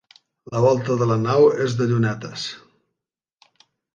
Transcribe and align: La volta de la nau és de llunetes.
La 0.53 0.61
volta 0.63 0.95
de 1.01 1.07
la 1.09 1.17
nau 1.25 1.43
és 1.67 1.77
de 1.81 1.87
llunetes. 1.91 2.45